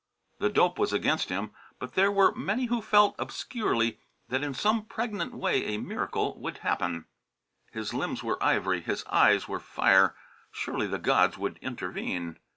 The 0.39 0.49
dope 0.49 0.79
was 0.79 0.91
against 0.93 1.29
him; 1.29 1.51
but 1.77 1.93
there 1.93 2.11
were 2.11 2.33
many 2.33 2.65
who 2.65 2.81
felt, 2.81 3.13
obscurely, 3.19 3.99
that 4.29 4.41
in 4.43 4.55
some 4.55 4.85
pregnant 4.85 5.35
way 5.35 5.63
a 5.63 5.77
miracle 5.77 6.39
would 6.39 6.57
happen. 6.65 7.05
His 7.71 7.93
limbs 7.93 8.23
were 8.23 8.43
ivory, 8.43 8.81
his 8.81 9.05
eyes 9.11 9.47
were 9.47 9.59
fire; 9.59 10.15
surely 10.51 10.87
the 10.87 10.97
gods 10.97 11.37
would 11.37 11.57
intervene! 11.61 12.39